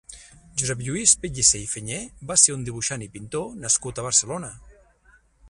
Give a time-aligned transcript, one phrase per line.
[0.61, 1.99] Josep Lluís Pellicer i Fenyé
[2.33, 4.53] va ser un dibuixant i pintor nascut a Barcelona.